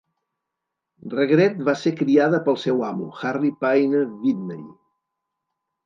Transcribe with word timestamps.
Regret 1.11 1.59
va 1.67 1.75
ser 1.83 1.93
criada 2.01 2.41
pel 2.49 2.59
seu 2.65 2.83
amo, 2.91 3.13
Harry 3.21 3.55
Payne 3.63 4.05
Whitney. 4.09 4.69